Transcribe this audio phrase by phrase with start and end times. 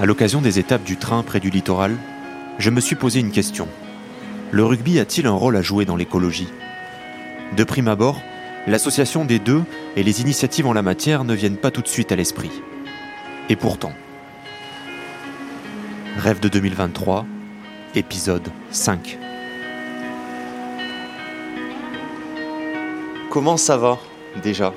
[0.00, 1.94] À l'occasion des étapes du train près du littoral,
[2.58, 3.68] je me suis posé une question.
[4.50, 6.48] Le rugby a-t-il un rôle à jouer dans l'écologie?
[7.54, 8.18] De prime abord,
[8.66, 9.62] l'association des deux
[9.96, 12.50] et les initiatives en la matière ne viennent pas tout de suite à l'esprit.
[13.50, 13.92] Et pourtant.
[16.16, 17.26] Rêve de 2023,
[17.94, 19.18] épisode 5.
[23.28, 23.98] Comment ça va
[24.42, 24.72] déjà?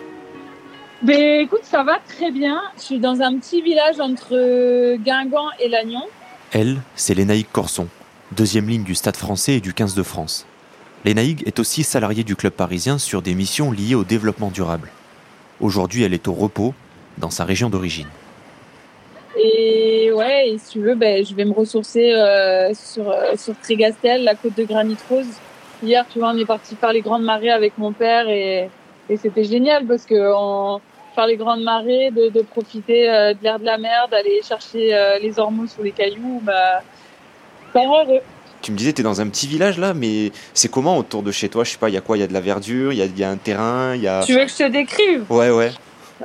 [1.03, 2.61] Ben, écoute, ça va très bien.
[2.77, 6.03] Je suis dans un petit village entre Guingamp et Lannion.
[6.51, 7.87] Elle, c'est Lénaïque Corson,
[8.31, 10.45] deuxième ligne du Stade français et du 15 de France.
[11.03, 14.89] Lénaïque est aussi salariée du club parisien sur des missions liées au développement durable.
[15.59, 16.73] Aujourd'hui, elle est au repos
[17.17, 18.07] dans sa région d'origine.
[19.37, 23.55] Et ouais, et si tu veux, ben, je vais me ressourcer euh, sur, euh, sur
[23.59, 25.25] Trégastel, la côte de Granit Rose.
[25.81, 28.69] Hier, tu vois, on est parti faire les grandes marées avec mon père et,
[29.09, 30.79] et c'était génial parce que on,
[31.13, 34.93] faire les grandes marées, de, de profiter euh, de l'air de la mer, d'aller chercher
[34.93, 36.81] euh, les ormeaux sur les cailloux, bah,
[37.73, 38.21] pas heureux.
[38.61, 41.31] Tu me disais, tu es dans un petit village là, mais c'est comment autour de
[41.31, 41.63] chez toi?
[41.63, 42.17] Je sais pas, il y a quoi?
[42.17, 44.07] Il y a de la verdure, il y a, y a, un terrain, il y
[44.07, 44.23] a.
[44.23, 45.25] Tu veux que je te décrive?
[45.29, 45.71] Ouais, ouais.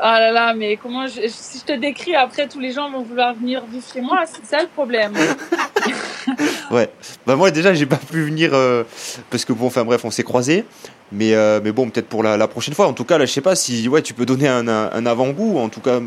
[0.00, 3.02] Ah là là, mais comment je, si je te décris après, tous les gens vont
[3.02, 5.12] vouloir venir vivre chez moi, c'est ça le problème.
[6.70, 6.90] ouais.
[7.26, 8.84] Bah moi déjà, j'ai pas pu venir euh,
[9.30, 10.64] parce que bon, enfin bref, on s'est croisés.
[11.10, 12.86] Mais, euh, mais bon, peut-être pour la, la, prochaine fois.
[12.86, 15.58] En tout cas, là, je sais pas si ouais, tu peux donner un, un, avant-goût,
[15.58, 16.00] en tout cas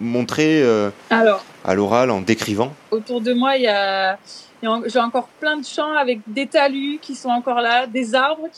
[0.00, 2.72] montrer euh, Alors, à l'oral en décrivant.
[2.90, 4.18] Autour de moi, il y a,
[4.62, 8.48] j'ai encore plein de champs avec des talus qui sont encore là, des arbres.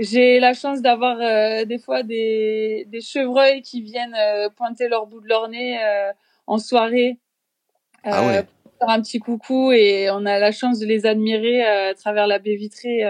[0.00, 4.16] J'ai la chance d'avoir des fois des, des chevreuils qui viennent
[4.56, 5.78] pointer leur bout de leur nez
[6.48, 7.18] en soirée.
[8.04, 8.44] ah ouais.
[8.78, 12.38] Faire un petit coucou et on a la chance de les admirer à travers la
[12.38, 13.04] baie vitrée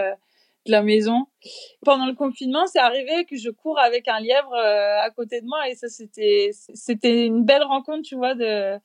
[0.66, 1.26] de la maison.
[1.84, 5.46] Pendant le confinement, c'est arrivé que je cours avec un lièvre euh, à côté de
[5.46, 8.76] moi et ça c'était c'était une belle rencontre, tu vois, de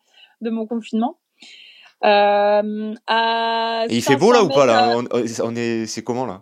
[0.41, 1.17] de mon confinement.
[2.03, 4.97] Euh, à et il fait beau là ou pas là?
[4.97, 6.41] on, on, est c'est comment là?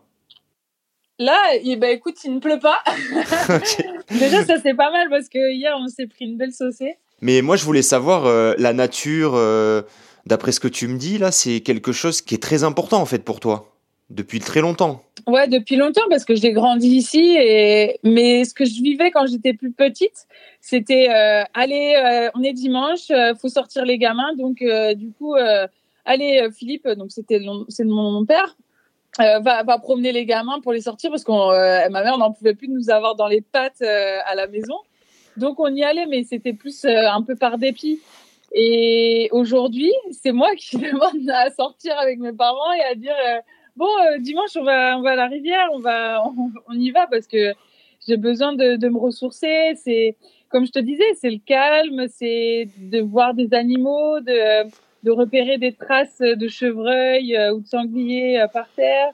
[1.17, 2.81] Là, eh ben écoute, il ne pleut pas.
[3.49, 3.83] okay.
[4.19, 6.97] Déjà, ça c'est pas mal parce que hier on s'est pris une belle saucée.
[7.21, 9.33] Mais moi, je voulais savoir euh, la nature.
[9.35, 9.81] Euh,
[10.25, 13.05] D'après ce que tu me dis là, c'est quelque chose qui est très important en
[13.05, 13.69] fait pour toi
[14.09, 15.03] depuis très longtemps.
[15.27, 19.27] Ouais, depuis longtemps parce que j'ai grandi ici et mais ce que je vivais quand
[19.27, 20.27] j'étais plus petite,
[20.61, 25.11] c'était euh, allez, euh, on est dimanche, euh, faut sortir les gamins donc euh, du
[25.11, 25.67] coup euh,
[26.05, 28.55] allez Philippe, donc c'était c'est mon, mon père.
[29.17, 32.73] Va, promener les gamins pour les sortir parce que ma mère n'en pouvait plus de
[32.73, 34.75] nous avoir dans les pattes à la maison.
[35.35, 37.99] Donc on y allait, mais c'était plus un peu par dépit.
[38.53, 43.15] Et aujourd'hui, c'est moi qui demande à sortir avec mes parents et à dire
[43.75, 46.21] bon, euh, dimanche, on va, on va à la rivière, on va,
[46.67, 47.53] on, y va parce que
[48.07, 49.73] j'ai besoin de, de, me ressourcer.
[49.75, 50.17] C'est,
[50.49, 54.69] comme je te disais, c'est le calme, c'est de voir des animaux, de,
[55.03, 59.13] de repérer des traces de chevreuil euh, ou de sanglier euh, par terre.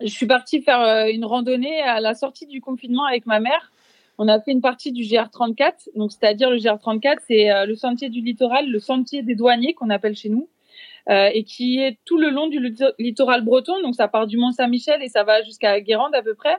[0.00, 3.71] Je suis partie faire euh, une randonnée à la sortie du confinement avec ma mère.
[4.18, 8.08] On a fait une partie du GR34, donc c'est-à-dire le GR34, c'est euh, le sentier
[8.08, 10.48] du littoral, le sentier des douaniers qu'on appelle chez nous
[11.08, 12.60] euh, et qui est tout le long du
[12.98, 13.80] littoral breton.
[13.82, 16.56] Donc ça part du Mont Saint-Michel et ça va jusqu'à Guérande à peu près.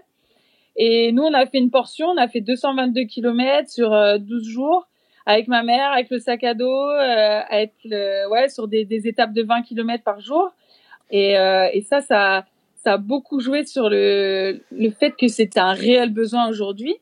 [0.75, 4.43] Et nous, on a fait une portion, on a fait 222 km sur euh, 12
[4.43, 4.87] jours
[5.25, 9.07] avec ma mère, avec le sac à dos, euh, avec le, ouais, sur des, des,
[9.07, 10.51] étapes de 20 km par jour.
[11.11, 15.59] Et, euh, et ça, ça, ça a beaucoup joué sur le, le fait que c'était
[15.59, 16.95] un réel besoin aujourd'hui.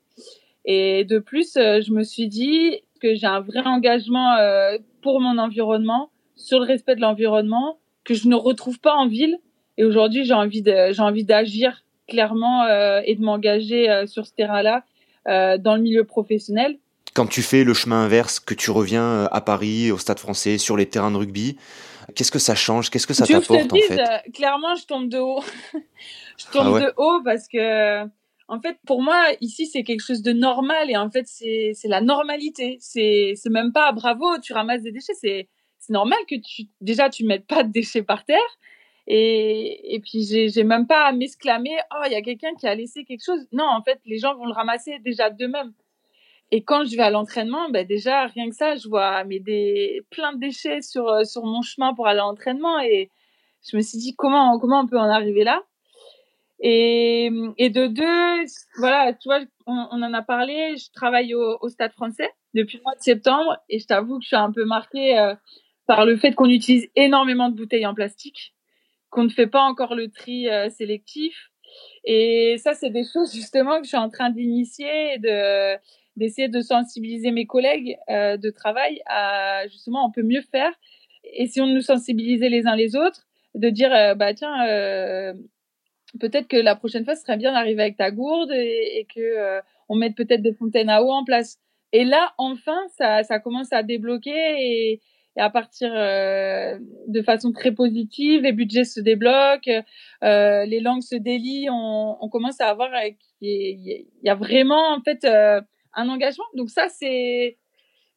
[0.65, 5.19] Et de plus, euh, je me suis dit que j'ai un vrai engagement euh, pour
[5.19, 9.37] mon environnement, sur le respect de l'environnement que je ne retrouve pas en ville.
[9.77, 14.27] Et aujourd'hui, j'ai envie de, j'ai envie d'agir clairement euh, et de m'engager euh, sur
[14.27, 14.83] ce terrain-là
[15.27, 16.77] euh, dans le milieu professionnel.
[17.13, 20.77] Quand tu fais le chemin inverse, que tu reviens à Paris, au Stade Français, sur
[20.77, 21.57] les terrains de rugby,
[22.15, 22.89] qu'est-ce que ça change?
[22.89, 24.31] Qu'est-ce que ça t'apporte en fait?
[24.33, 25.43] Clairement, je tombe de haut.
[26.37, 26.81] je tombe ah ouais.
[26.81, 28.05] de haut parce que
[28.51, 32.01] en fait, pour moi, ici, c'est quelque chose de normal et en fait, c'est la
[32.01, 32.77] normalité.
[32.81, 35.47] C'est même pas bravo, tu ramasses des déchets, c'est
[35.89, 38.51] normal que tu déjà tu mettes pas de déchets par terre.
[39.07, 42.75] Et, et puis j'ai même pas à m'exclamer oh il y a quelqu'un qui a
[42.75, 45.73] laissé quelque chose non en fait les gens vont le ramasser déjà d'eux-mêmes.
[46.51, 50.01] Et quand je vais à l'entraînement ben déjà rien que ça je vois mais des
[50.11, 53.09] plein de déchets sur sur mon chemin pour aller à l'entraînement et
[53.67, 55.63] je me suis dit comment comment on peut en arriver là?
[56.63, 58.45] Et, et de deux
[58.77, 62.83] voilà tu vois on, on en a parlé je travaille au, stade français depuis le
[62.83, 65.35] mois de septembre et je t'avoue que je suis un peu marquée euh,
[65.87, 68.53] par le fait qu'on utilise énormément de bouteilles en plastique,
[69.09, 71.49] qu'on ne fait pas encore le tri euh, sélectif.
[72.05, 75.77] Et ça, c'est des choses justement que je suis en train d'initier et de
[76.17, 80.73] d'essayer de sensibiliser mes collègues euh, de travail à justement on peut mieux faire
[81.23, 85.33] essayons de nous sensibiliser les uns les autres, de dire bah tiens
[86.19, 89.19] peut-être que la prochaine fois ce serait bien d'arriver avec ta gourde et, et que
[89.19, 91.59] euh, on mette peut-être des fontaines à eau en place.
[91.93, 95.01] Et là enfin ça ça commence à débloquer et,
[95.37, 96.77] et à partir euh,
[97.07, 99.83] de façon très positive, les budgets se débloquent,
[100.23, 102.89] euh, les langues se délient, on, on commence à avoir
[103.41, 106.45] il y, a vraiment en fait un engagement.
[106.55, 107.57] Donc ça c'est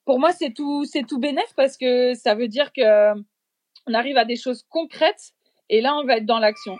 [0.04, 3.14] pour moi c'est tout c'est tout bénéf parce que ça veut dire que
[3.86, 5.34] on arrive à des choses concrètes
[5.70, 6.76] et là, on va être dans l'action.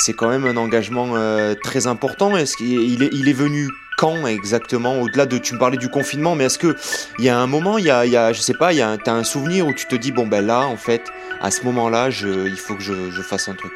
[0.00, 2.36] C'est quand même un engagement euh, très important.
[2.36, 3.66] Est-ce qu'il est, il est venu
[3.96, 5.00] quand exactement?
[5.00, 6.76] Au-delà de, tu me parlais du confinement, mais est-ce que
[7.18, 9.12] il y a un moment, il y a, je sais pas, il y a, t'as
[9.12, 11.02] un souvenir où tu te dis bon ben là, en fait,
[11.40, 13.72] à ce moment-là, il faut que je, fasse un truc?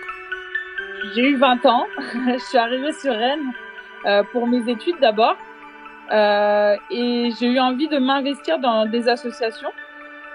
[1.17, 1.87] J'ai eu 20 ans.
[1.99, 3.51] je suis arrivée sur Rennes
[4.07, 5.37] euh, pour mes études d'abord.
[6.13, 9.73] Euh, et j'ai eu envie de m'investir dans des associations.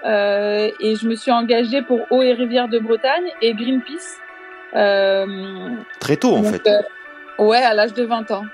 [0.04, 4.20] Et je me suis engagée pour Eau et Rivière de Bretagne et Greenpeace.
[4.74, 5.26] Euh,
[6.00, 6.66] Très tôt, en fait.
[6.66, 8.44] Euh, ouais, à l'âge de 20 ans.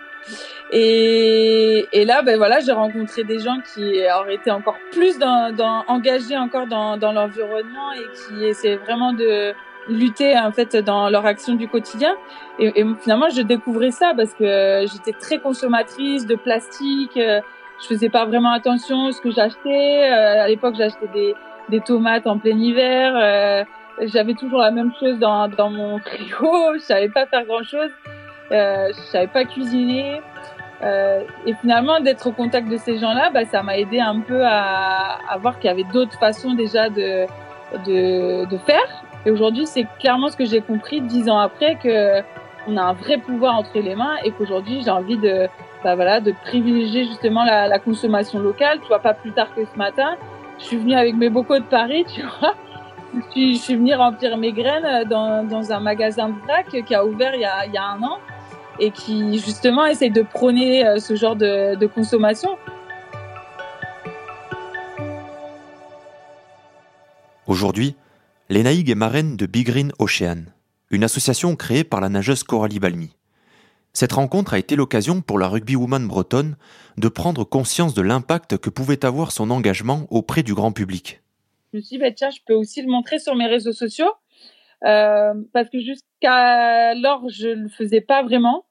[0.71, 5.55] Et, et là, ben voilà, j'ai rencontré des gens qui auraient été encore plus dans,
[5.55, 9.55] dans, engagés encore dans, dans l'environnement et qui essaient vraiment de,
[9.89, 12.15] lutter en fait dans leur action du quotidien.
[12.59, 17.17] Et, et finalement, je découvrais ça parce que j'étais très consommatrice de plastique.
[17.17, 17.41] Euh,
[17.83, 20.11] je faisais pas vraiment attention à ce que j'achetais.
[20.11, 21.35] Euh, à l'époque, j'achetais des,
[21.69, 23.67] des tomates en plein hiver.
[24.01, 26.75] J'avais toujours la même chose dans, dans mon frigo.
[26.75, 27.91] Je savais pas faire grand chose.
[28.53, 30.21] Euh, je savais pas cuisiner.
[30.83, 34.45] Euh, et finalement, d'être au contact de ces gens-là, bah, ça m'a aidé un peu
[34.45, 37.27] à, à voir qu'il y avait d'autres façons déjà de,
[37.87, 42.21] de, de faire et aujourd'hui, c'est clairement ce que j'ai compris dix ans après que
[42.67, 45.49] on a un vrai pouvoir entre les mains et qu'aujourd'hui, j'ai envie de,
[45.83, 48.81] bah voilà, de privilégier justement la, la, consommation locale.
[48.81, 50.17] Tu vois, pas plus tard que ce matin,
[50.59, 52.55] je suis venue avec mes bocaux de Paris, tu vois.
[53.15, 57.33] Je suis, venue remplir mes graines dans, dans un magasin de vrac qui a ouvert
[57.35, 58.19] il y a, un an
[58.81, 62.57] et qui justement essaye de prôner euh, ce genre de, consommation.
[67.47, 67.95] Aujourd'hui,
[68.49, 70.47] Lénaïgue est marraine de Big Green Ocean,
[70.91, 73.15] une association créée par la nageuse Coralie Balmy.
[73.93, 76.57] Cette rencontre a été l'occasion pour la rugbywoman bretonne
[76.97, 81.24] de prendre conscience de l'impact que pouvait avoir son engagement auprès du grand public.
[81.75, 84.13] Je me suis dit, bah, tiens, je peux aussi le montrer sur mes réseaux sociaux,
[84.85, 88.65] euh, parce que jusqu'à alors, je ne le faisais pas vraiment,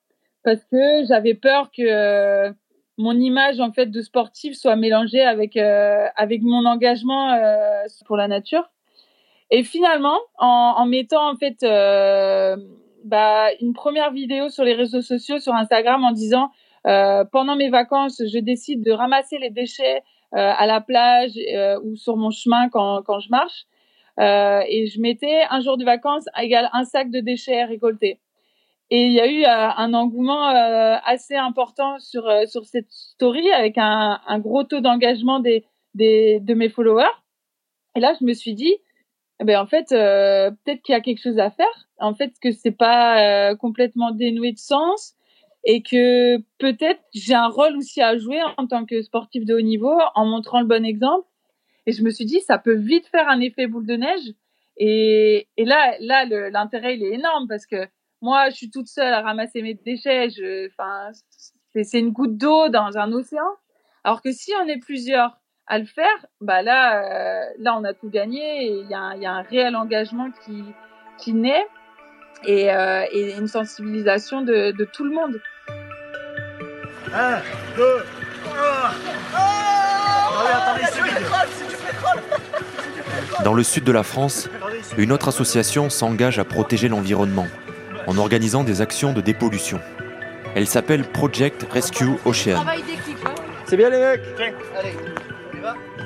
[0.45, 2.53] parce que j'avais peur que euh,
[2.97, 7.37] mon image en fait de sportive soit mélangée avec euh, avec mon engagement
[8.05, 8.69] pour la nature.
[9.51, 11.57] Et finalement, en, mettant en fait
[13.03, 16.51] bah, une première vidéo sur les réseaux sociaux, sur Instagram, en disant
[16.85, 20.03] pendant mes vacances, je décide de ramasser les déchets
[20.35, 23.65] à la plage euh, ou sur mon chemin quand, quand je marche.
[24.19, 28.19] Euh, et je mettais un jour de vacances égale un sac de déchets récoltés.
[28.89, 33.77] Et il y a eu euh, un engouement assez important sur sur cette story avec
[33.77, 35.65] un, un gros taux d'engagement des,
[35.95, 37.15] des de mes followers.
[37.95, 38.75] Et là, je me suis dit,
[39.39, 42.33] eh ben en fait euh, peut-être qu'il y a quelque chose à faire en fait
[42.41, 45.15] que c'est pas euh, complètement dénoué de sens
[45.65, 49.61] et que peut-être j'ai un rôle aussi à jouer en tant que sportif de haut
[49.61, 51.27] niveau en montrant le bon exemple
[51.85, 54.33] et je me suis dit ça peut vite faire un effet boule de neige
[54.77, 57.87] et, là là l'intérêt il est énorme parce que
[58.21, 60.27] moi je suis toute seule à ramasser mes déchets
[60.67, 61.11] enfin
[61.73, 63.49] c'est une goutte d'eau dans un océan
[64.03, 67.93] alors que si on est plusieurs à le faire, bah là, euh, là on a
[67.93, 68.67] tout gagné.
[68.67, 70.63] Il y, a, un réel engagement qui,
[71.17, 71.65] qui naît
[72.45, 75.41] et, euh, une sensibilisation de, tout le monde.
[77.13, 77.37] Un,
[77.75, 78.05] deux,
[78.43, 78.91] trois.
[83.43, 84.49] Dans le sud de la France,
[84.97, 87.47] une autre association s'engage à protéger l'environnement
[88.07, 89.79] en organisant des actions de dépollution.
[90.55, 92.63] Elle s'appelle Project Rescue Ocean.
[93.65, 94.23] C'est bien les mecs.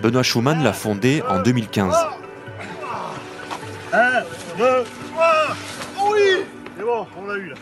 [0.02, 1.96] Benoît Schumann l'a fondé en 2015.
[3.94, 3.98] 1,
[4.58, 4.66] 2,
[5.14, 5.34] 3,
[6.12, 6.20] oui
[6.78, 7.56] C'est bon, on l'a eu là.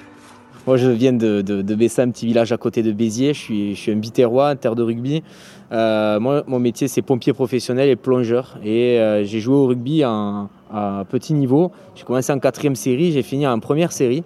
[0.68, 3.36] Moi, je viens de, de, de Bessin, un petit village à côté de Béziers.
[3.36, 5.22] Je suis, je suis un biterrois, terre de rugby.
[5.72, 8.58] Euh, moi, mon métier, c'est pompier professionnel et plongeur.
[8.64, 11.72] Et euh, j'ai joué au rugby en, à petit niveau.
[11.94, 14.24] J'ai commencé en quatrième série, j'ai fini en première série.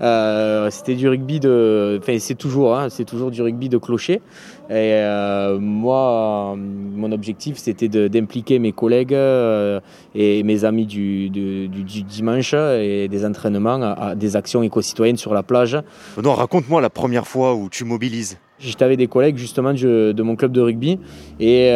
[0.00, 4.22] Euh, c'était du rugby de, enfin c'est toujours, hein, c'est toujours du rugby de clocher.
[4.70, 9.80] Et euh, moi, mon objectif, c'était d'impliquer mes collègues euh,
[10.14, 15.34] et mes amis du, du, du, dimanche et des entraînements à, des actions éco-citoyennes sur
[15.34, 15.76] la plage.
[16.22, 20.36] Non, raconte-moi la première fois où tu mobilises J'étais avec des collègues justement de mon
[20.36, 21.00] club de rugby
[21.40, 21.72] et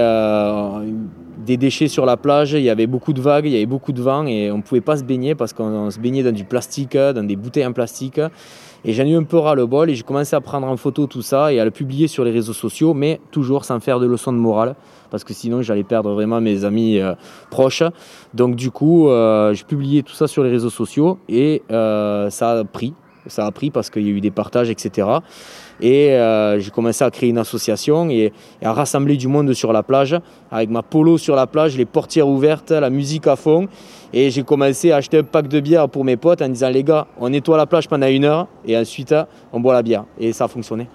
[1.44, 3.92] des déchets sur la plage, il y avait beaucoup de vagues, il y avait beaucoup
[3.92, 6.44] de vent et on ne pouvait pas se baigner parce qu'on se baignait dans du
[6.44, 8.20] plastique, dans des bouteilles en plastique.
[8.86, 10.76] Et j'en ai eu un peu ras le bol et j'ai commencé à prendre en
[10.76, 13.98] photo tout ça et à le publier sur les réseaux sociaux, mais toujours sans faire
[13.98, 14.76] de leçons de morale
[15.10, 17.14] parce que sinon j'allais perdre vraiment mes amis euh,
[17.50, 17.82] proches.
[18.34, 22.50] Donc du coup, euh, j'ai publié tout ça sur les réseaux sociaux et euh, ça
[22.50, 22.94] a pris.
[23.26, 25.08] Ça a pris parce qu'il y a eu des partages, etc.
[25.80, 29.82] Et euh, j'ai commencé à créer une association et, à rassembler du monde sur la
[29.82, 30.16] plage,
[30.50, 33.68] avec ma polo sur la plage, les portières ouvertes, la musique à fond.
[34.12, 36.84] Et j'ai commencé à acheter un pack de bière pour mes potes en disant les
[36.84, 39.14] gars, on nettoie la plage pendant une heure et ensuite
[39.52, 40.04] on boit la bière.
[40.20, 40.86] Et ça a fonctionné.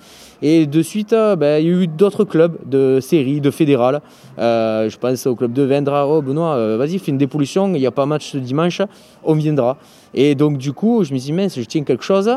[0.42, 4.02] Et de suite, ben, il y a eu d'autres clubs de série, de fédérales.
[4.38, 6.08] Euh, je pense au club de Vendra.
[6.08, 7.68] Oh Benoît, euh, vas-y, fais une dépollution.
[7.76, 8.82] Il n'y a pas match ce dimanche.
[9.26, 9.78] On viendra.
[10.14, 12.32] Et donc, du coup, je me suis dit, mince, je tiens quelque chose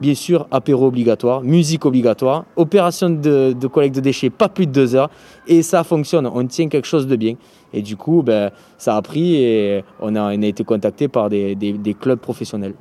[0.00, 4.94] bien sûr, apéro obligatoire, musique obligatoire, opération de, collecte de déchets, pas plus de deux
[4.94, 5.10] heures,
[5.46, 7.34] et ça fonctionne, on tient quelque chose de bien.
[7.72, 12.18] Et du coup, ben, ça a pris et on a, été contacté par des, clubs
[12.18, 12.74] professionnels.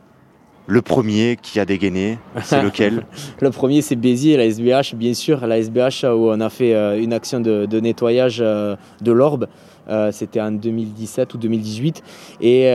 [0.66, 3.04] Le premier qui a dégainé, c'est lequel
[3.42, 7.02] Le premier, c'est Béziers, la SBH, bien sûr, la SBH où on a fait euh,
[7.02, 9.48] une action de, nettoyage euh, de l'orbe.
[9.90, 12.04] Euh, c'était en 2017 ou 2018.
[12.42, 12.72] Et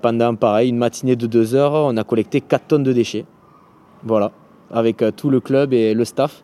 [0.00, 3.26] pendant, pareil, une matinée de deux heures, on a collecté 4 tonnes de déchets.
[4.04, 4.32] Voilà,
[4.70, 6.42] avec euh, tout le club et le staff.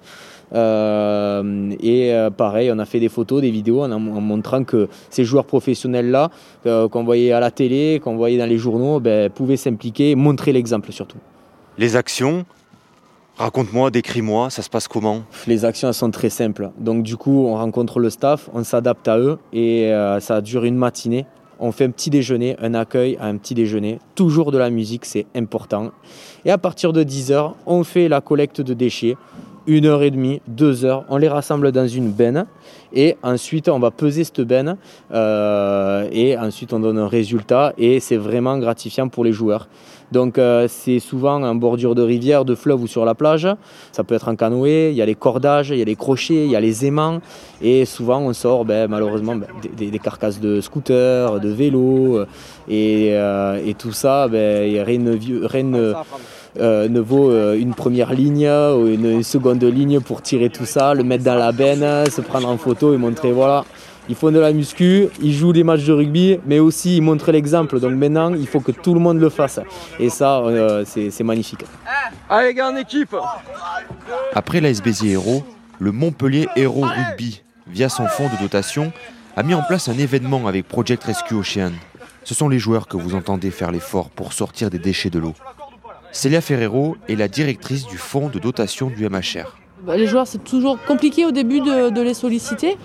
[0.52, 5.25] Euh, et euh, pareil, on a fait des photos, des vidéos en, montrant que ces
[5.25, 6.31] joueurs professionnels-là,
[6.64, 10.90] qu'on voyait à la télé, qu'on voyait dans les journaux, ben, pouvaient s'impliquer, montrer l'exemple
[10.90, 11.19] surtout.
[11.79, 12.45] Les actions,
[13.37, 15.23] raconte-moi, décris-moi, ça se passe comment?
[15.47, 16.71] Les actions elles sont très simples.
[16.79, 20.76] Donc du coup, on rencontre le staff, on s'adapte à eux et ça dure une
[20.76, 21.26] matinée
[21.61, 23.99] on fait un petit déjeuner, un accueil à un petit déjeuner.
[24.14, 25.93] Toujours de la musique, c'est important.
[26.45, 29.17] Et à partir de 10h, on fait la collecte de déchets.
[29.71, 32.47] Une heure et demie, deux heures, on les rassemble dans une benne
[32.93, 34.77] et ensuite on va peser cette benne
[35.12, 39.69] euh, et ensuite on donne un résultat et c'est vraiment gratifiant pour les joueurs.
[40.11, 43.47] Donc euh, c'est souvent en bordure de rivière, de fleuve ou sur la plage.
[43.93, 46.47] Ça peut être en canoë, il y a les cordages, il y a les crochets,
[46.47, 47.21] il y a les aimants.
[47.62, 49.47] Et souvent on sort ben, malheureusement ben,
[49.77, 52.27] des, carcasses de scooters, de vélos.
[52.69, 55.07] Euh, et, tout ça, ben, rien
[56.59, 61.25] ne, vaut une première ligne ou une seconde ligne pour tirer tout ça, le mettre
[61.25, 63.64] dans la benne, se prendre en photo et montrer voilà,
[64.11, 67.30] ils font de la muscu, ils jouent des matchs de rugby, mais aussi ils montrent
[67.30, 67.78] l'exemple.
[67.78, 69.61] Donc maintenant, il faut que tout le monde le fasse.
[70.00, 71.64] Et ça, euh, c'est magnifique.
[72.28, 73.14] Allez, gars, en équipe
[74.35, 75.45] Après Béziers Héros,
[75.78, 78.92] le Montpellier Héros Rugby, via son fonds de dotation,
[79.37, 81.71] a mis en place un événement avec Project Rescue Ocean.
[82.25, 85.35] Ce sont les joueurs que vous entendez faire l'effort pour sortir des déchets de l'eau.
[86.12, 89.57] Célia Ferrero est la directrice du fonds de dotation du MHR.
[89.87, 92.76] Bah, les joueurs, c'est toujours compliqué au début de les solliciter.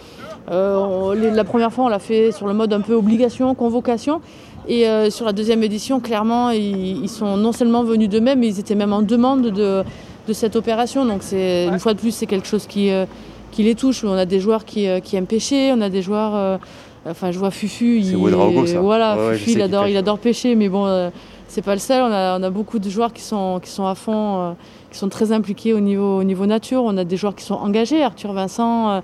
[0.51, 4.21] Euh, la première fois, on l'a fait sur le mode un peu obligation, convocation.
[4.67, 8.59] Et euh, sur la deuxième édition, clairement, ils, sont non seulement venus d'eux-mêmes, mais ils
[8.59, 9.83] étaient même en demande de,
[10.31, 11.05] cette opération.
[11.05, 13.05] Donc, c'est une fois de plus, c'est quelque chose qui, euh,
[13.51, 14.03] qui les touche.
[14.03, 16.59] On a des joueurs qui, aiment pêcher, on a des joueurs.
[17.07, 17.99] enfin, je vois Fufu.
[17.99, 18.79] Il, ça.
[18.79, 21.11] Voilà, Fufu, il adore, il adore pêcher, mais bon,
[21.55, 22.03] c'est pas le seul.
[22.03, 24.55] On a, beaucoup de joueurs qui sont, qui sont à fond,
[24.91, 26.83] qui sont très impliqués au niveau, au niveau nature.
[26.83, 28.03] On a des joueurs qui sont engagés.
[28.03, 29.01] Arthur Vincent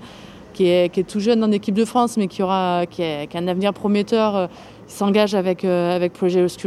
[0.52, 3.72] qui est, tout jeune en équipe de France, mais qui, aura, qui, a un avenir
[3.72, 4.46] prometteur, euh,
[4.86, 6.66] s'engage avec, euh, avec Project.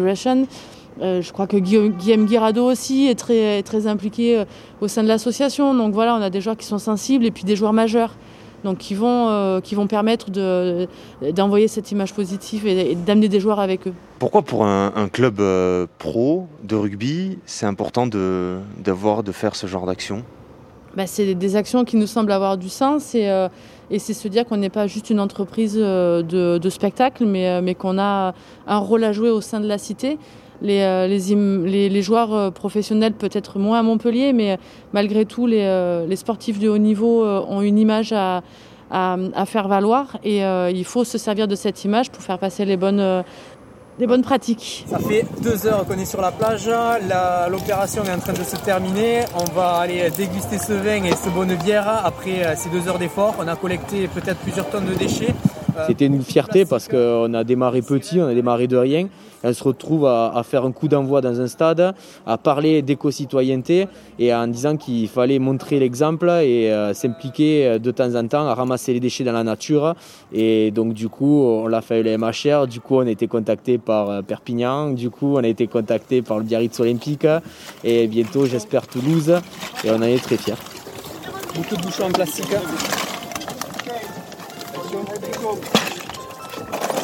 [1.01, 4.43] Euh, je crois que Guillaume, Guillaume Guirado aussi est très, très impliqué
[4.81, 5.73] au sein de l'association.
[5.75, 8.15] Donc voilà, on a des joueurs qui sont sensibles et puis des joueurs majeurs.
[8.65, 10.29] Donc qui vont, qui vont permettre
[11.31, 13.93] d'envoyer cette image positive et, d'amener des joueurs avec eux.
[14.19, 15.41] Pourquoi pour un, club
[15.97, 20.23] pro de rugby, c'est important de, d'avoir, de faire ce genre d'action?
[20.97, 23.29] Bah, C'est des actions qui nous semblent avoir du sens et
[23.91, 27.61] et c'est se dire qu'on n'est pas juste une entreprise euh, de, spectacle, mais, euh,
[27.61, 28.33] mais qu'on a
[28.67, 30.17] un rôle à jouer au sein de la cité.
[30.61, 34.57] Les, euh, les, les, joueurs professionnels, peut-être moins à Montpellier, mais
[34.93, 38.41] malgré tout, les, les sportifs de haut niveau ont une image à,
[38.89, 42.65] à, à faire valoir et il faut se servir de cette image pour faire passer
[42.65, 43.23] les bonnes,
[43.99, 44.85] des bonnes pratiques.
[44.87, 46.69] Ça fait deux heures qu'on est sur la plage,
[47.49, 49.21] l'opération est en train de se terminer.
[49.35, 52.99] On va aller déguster ce vin et ce bonne bière après euh, ces deux heures
[52.99, 53.35] d'effort.
[53.39, 55.33] On a collecté peut-être plusieurs tonnes de déchets.
[55.87, 59.07] C'était une fierté parce qu'on a démarré petit, on a démarré de rien.
[59.43, 61.93] On se retrouve à, faire un coup d'envoi dans un stade,
[62.25, 67.91] à parler d'éco-citoyenneté et en disant qu'il fallait montrer l'exemple et euh, s'impliquer euh, de
[67.91, 69.93] temps en temps à ramasser les déchets dans la nature.
[70.33, 73.77] Et donc du coup, on l'a fait les MHR, du coup on a été contacté
[73.77, 77.27] par euh, Perpignan, du coup on a été contacté par le Biarritz Olympique
[77.83, 79.31] et bientôt j'espère Toulouse
[79.83, 80.55] et on en est très fiers.
[81.55, 82.47] Beaucoup de bouchons en plastique.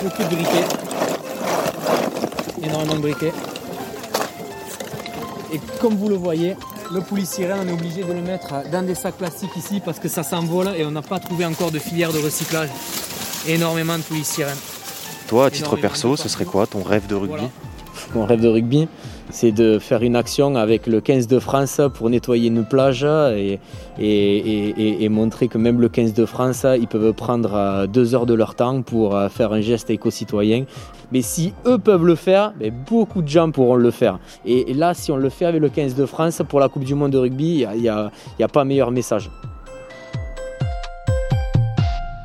[0.03, 0.65] Beaucoup de briquets.
[2.63, 3.34] Énormément de briquets.
[5.53, 6.55] Et comme vous le voyez,
[6.91, 10.08] le policier, on est obligé de le mettre dans des sacs plastiques ici parce que
[10.08, 12.70] ça s'envole et on n'a pas trouvé encore de filière de recyclage.
[13.48, 14.46] Énormément de policiers.
[15.27, 17.43] Toi, à titre perso, ce serait quoi ton rêve de rugby?
[18.15, 18.88] Mon rêve de rugby,
[19.31, 23.59] c'est de faire une action avec le 15 de France pour nettoyer une plage et,
[25.09, 28.55] montrer que même le 15 de France, ils peuvent prendre euh, deux heures de leur
[28.55, 30.65] temps pour euh, faire un geste éco-citoyen.
[31.11, 32.53] Mais si eux peuvent le faire,
[32.89, 34.19] beaucoup de gens pourront le faire.
[34.45, 36.95] Et, là, si on le fait avec le 15 de France pour la Coupe du
[36.95, 38.11] Monde de rugby, il n'y a,
[38.41, 39.29] a pas meilleur message.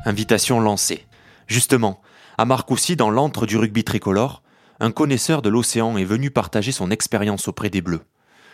[0.05, 1.05] Invitation lancée.
[1.47, 1.99] Justement,
[2.37, 4.41] à Marcoussis, dans l'antre du rugby tricolore,
[4.79, 8.01] un connaisseur de l'océan est venu partager son expérience auprès des Bleus.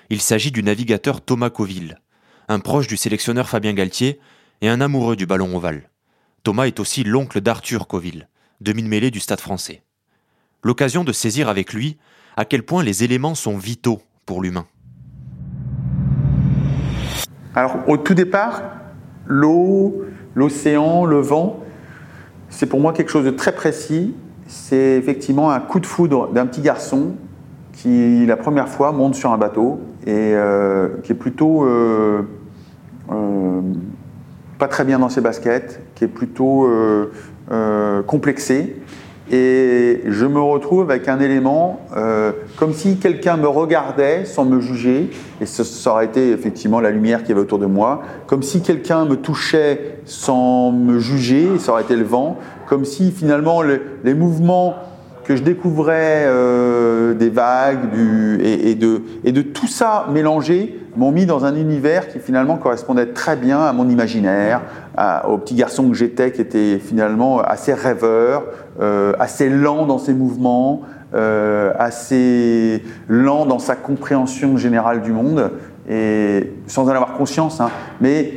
[0.09, 1.99] Il s'agit du navigateur Thomas Coville,
[2.47, 4.19] un proche du sélectionneur Fabien Galtier
[4.61, 5.89] et un amoureux du ballon ovale.
[6.43, 8.27] Thomas est aussi l'oncle d'Arthur Coville,
[8.61, 9.83] demi-mêlée du stade français.
[10.63, 11.97] L'occasion de saisir avec lui
[12.37, 14.65] à quel point les éléments sont vitaux pour l'humain.
[17.53, 18.61] Alors au tout départ,
[19.25, 21.63] l'eau, l'océan, le vent,
[22.49, 24.15] c'est pour moi quelque chose de très précis
[24.47, 27.13] c'est effectivement un coup de foudre d'un petit garçon
[27.73, 32.21] qui, la première fois, monte sur un bateau et euh, qui est plutôt euh,
[33.11, 33.61] euh,
[34.59, 36.69] pas très bien dans ses baskets, qui est plutôt
[38.07, 38.77] complexé.
[39.31, 41.81] Et je me retrouve avec un élément
[42.57, 45.09] comme si quelqu'un me regardait sans me juger,
[45.41, 48.61] et ça, ça, aurait été effectivement la lumière qui avait autour de moi, comme si
[48.61, 54.13] quelqu'un me touchait sans me juger, ça aurait été le vent, comme si finalement les
[54.13, 54.75] mouvements
[55.23, 57.93] que je découvrais euh, des vagues
[58.41, 63.07] et, de, et de tout ça mélangé m'ont mis dans un univers qui finalement correspondait
[63.07, 64.61] très bien à mon imaginaire,
[65.27, 68.43] au petit garçon que j'étais qui était finalement assez rêveur,
[68.79, 70.81] euh, assez lent dans ses mouvements,
[71.15, 75.51] euh, assez lent dans sa compréhension générale du monde,
[75.89, 78.33] et sans en avoir conscience, hein, mais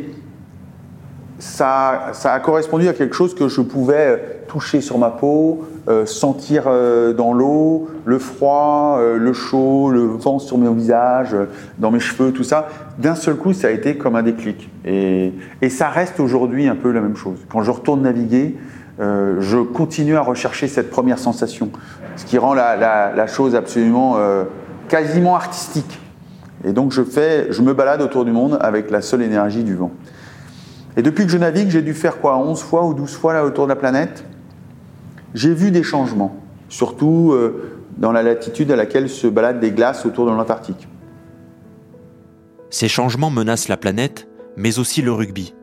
[1.38, 4.16] ça, a correspondu à quelque chose que je pouvais euh,
[4.48, 10.38] toucher sur ma peau, euh, sentir euh, dans l'eau, le froid, le chaud, le vent
[10.38, 11.36] sur mon visage,
[11.78, 12.68] dans mes cheveux, tout ça.
[12.98, 14.70] D'un seul coup, ça a été comme un déclic.
[14.84, 15.32] Et,
[15.68, 17.38] ça reste aujourd'hui un peu la même chose.
[17.50, 18.56] Quand je retourne naviguer,
[18.98, 21.70] je continue à rechercher cette première sensation,
[22.14, 24.16] ce qui rend la, chose absolument
[24.88, 26.00] quasiment artistique.
[26.64, 29.74] Et donc je, fais, je me balade autour du monde avec la seule énergie du
[29.74, 29.90] vent.
[30.96, 33.44] Et depuis que je navigue, j'ai dû faire quoi 11 fois ou 12 fois là
[33.44, 34.24] autour de la planète
[35.34, 36.36] J'ai vu des changements,
[36.68, 40.88] surtout euh, dans la latitude à laquelle se baladent des glaces autour de l'Antarctique.
[42.70, 45.54] Ces changements menacent la planète, mais aussi le rugby.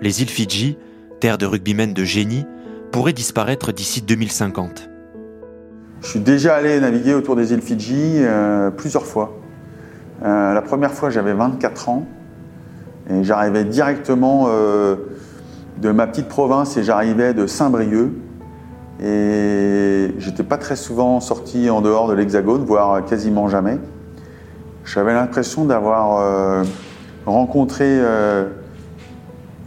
[0.00, 0.78] Les îles Fidji,
[1.20, 2.46] terre de rugbymen de génie,
[2.92, 4.88] pourraient disparaître d'ici 2050.
[6.00, 9.36] Je suis déjà allé naviguer autour des îles Fidji euh, plusieurs fois.
[10.22, 12.06] Euh, la première fois, j'avais 24 ans.
[13.08, 14.96] J'arrivais directement euh,
[15.80, 18.10] de ma petite province et j'arrivais de Saint-Brieuc.
[19.02, 23.78] Et j'étais pas très souvent sorti en dehors de l'Hexagone, voire quasiment jamais.
[24.84, 26.64] J'avais l'impression d'avoir euh,
[27.26, 28.48] rencontré euh,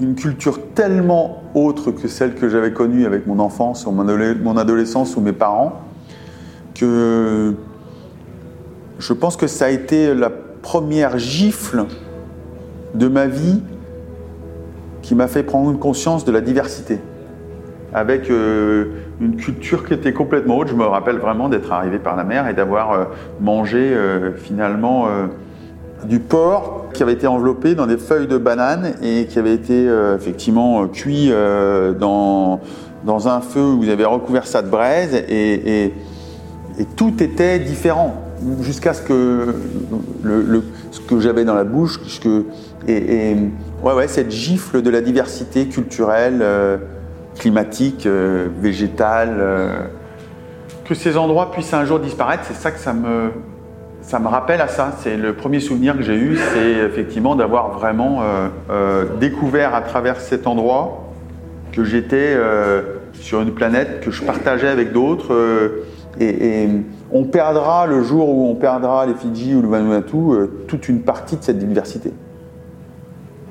[0.01, 5.21] une culture tellement autre que celle que j'avais connue avec mon enfance, mon adolescence ou
[5.21, 5.81] mes parents,
[6.73, 7.53] que
[8.97, 11.85] je pense que ça a été la première gifle
[12.93, 13.61] de ma vie
[15.01, 16.99] qui m'a fait prendre conscience de la diversité,
[17.93, 18.85] avec euh,
[19.19, 20.69] une culture qui était complètement autre.
[20.69, 23.03] Je me rappelle vraiment d'être arrivé par la mer et d'avoir euh,
[23.41, 25.07] mangé euh, finalement
[26.05, 29.87] du porc qui avait été enveloppé dans des feuilles de banane et qui avait été
[30.15, 31.31] effectivement cuit
[31.99, 32.61] dans,
[33.03, 35.93] dans un feu où vous avez recouvert ça de braise et,
[36.95, 38.15] tout était différent
[38.61, 39.55] jusqu'à ce que,
[40.91, 42.21] ce que j'avais dans la bouche, ce
[42.87, 43.35] et,
[43.83, 46.77] ouais, cette gifle de la diversité culturelle, euh,
[47.37, 49.81] climatique, euh, végétale, euh,
[50.85, 53.31] que ces endroits puissent un jour disparaître, c'est ça que ça me,
[54.01, 54.93] ça me rappelle à ça.
[54.99, 58.23] C'est le premier souvenir que j'ai eu, c'est effectivement d'avoir vraiment
[59.19, 61.11] découvert à travers cet endroit
[61.71, 62.35] que j'étais
[63.13, 65.83] sur une planète que je partageais avec d'autres.
[66.19, 66.67] Et,
[67.11, 70.17] on perdra le jour où on perdra les Fidji ou le Vanuatu
[70.67, 72.11] toute une partie de cette diversité.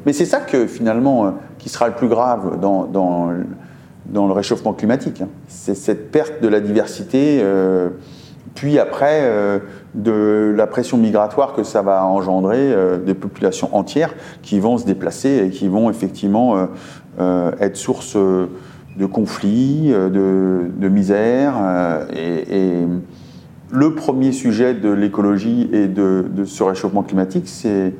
[0.09, 4.73] Mais c'est ça que finalement euh, qui sera le plus grave dans, dans, le réchauffement
[4.73, 5.21] climatique.
[5.21, 5.29] Hein.
[5.49, 7.91] C'est cette perte de la diversité euh,
[8.55, 9.59] puis après, euh,
[9.93, 15.45] de la pression migratoire que ça va engendrer, des populations entières qui vont se déplacer
[15.45, 16.57] et qui vont effectivement
[17.19, 21.53] être source de conflits, de, misère.
[22.17, 22.87] Et,
[23.71, 27.93] le premier sujet de l'écologie et de, ce réchauffement climatique, c'est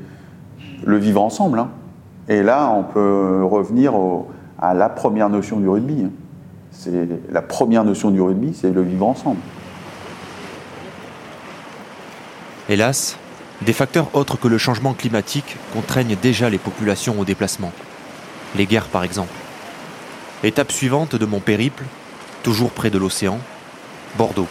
[0.85, 1.59] le vivre ensemble.
[1.59, 1.69] Hein.
[2.29, 3.95] Et là, on peut revenir
[4.61, 6.07] à la première notion du rugby.
[6.71, 9.41] C'est la première notion du rugby, c'est le vivre ensemble.
[12.69, 13.17] Hélas,
[13.63, 17.73] des facteurs autres que le changement climatique contraignent déjà les populations au déplacement.
[18.57, 19.33] Les guerres par exemple.
[20.45, 21.85] Étape suivante de mon périple,
[22.43, 23.39] toujours près de l'océan,
[24.17, 24.47] Bordeaux.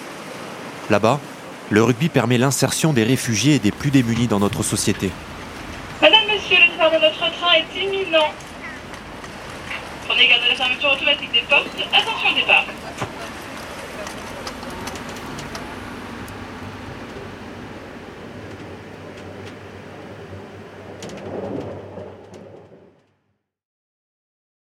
[0.89, 1.19] Là-bas,
[1.69, 5.11] le rugby permet l'insertion des réfugiés et des plus démunis dans notre société.
[6.89, 8.31] Notre train est imminent.
[10.07, 11.67] Prenez garde à la fermeture automatique des portes.
[11.93, 12.63] Attention au départ.